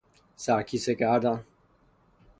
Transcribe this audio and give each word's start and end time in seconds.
سر 0.35 0.61
کیسه 0.63 0.95
کردن 0.95 1.45